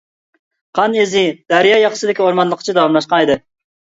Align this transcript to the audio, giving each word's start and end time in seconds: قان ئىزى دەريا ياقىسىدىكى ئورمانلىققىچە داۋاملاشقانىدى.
قان 0.79 0.95
ئىزى 1.01 1.21
دەريا 1.53 1.77
ياقىسىدىكى 1.81 2.25
ئورمانلىققىچە 2.27 2.75
داۋاملاشقانىدى. 2.79 3.37